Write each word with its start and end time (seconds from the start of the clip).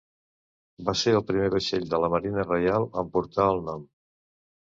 Va 0.85 0.95
ser 1.01 1.11
el 1.17 1.25
primer 1.27 1.49
vaixell 1.55 1.85
de 1.91 1.99
la 2.05 2.09
marina 2.13 2.45
reial 2.47 2.87
en 3.03 3.13
portar 3.19 3.47
el 3.57 3.61
nom. 3.69 3.85